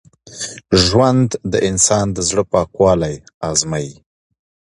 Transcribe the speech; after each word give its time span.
ژوند 0.85 1.29
د 1.51 1.53
انسان 1.69 2.05
د 2.13 2.17
زړه 2.29 2.43
پاکوالی 2.51 3.15
ازمېيي. 3.49 3.95